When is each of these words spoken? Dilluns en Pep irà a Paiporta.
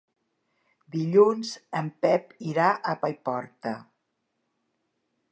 Dilluns 0.93 1.51
en 1.81 1.91
Pep 2.05 2.33
irà 2.53 2.69
a 2.93 2.95
Paiporta. 3.03 3.75